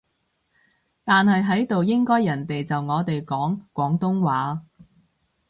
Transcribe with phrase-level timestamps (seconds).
[1.03, 4.63] 但係喺度應該人哋就我哋講廣東話